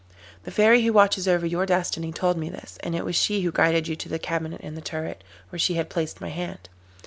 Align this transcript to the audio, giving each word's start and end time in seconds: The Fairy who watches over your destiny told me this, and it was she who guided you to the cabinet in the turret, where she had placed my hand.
The 0.45 0.49
Fairy 0.49 0.81
who 0.83 0.93
watches 0.93 1.27
over 1.27 1.45
your 1.45 1.67
destiny 1.67 2.11
told 2.11 2.35
me 2.35 2.49
this, 2.49 2.79
and 2.81 2.95
it 2.95 3.05
was 3.05 3.15
she 3.15 3.41
who 3.43 3.51
guided 3.51 3.87
you 3.87 3.95
to 3.97 4.09
the 4.09 4.17
cabinet 4.17 4.59
in 4.61 4.73
the 4.73 4.81
turret, 4.81 5.23
where 5.49 5.59
she 5.59 5.75
had 5.75 5.91
placed 5.91 6.19
my 6.19 6.29
hand. 6.29 6.69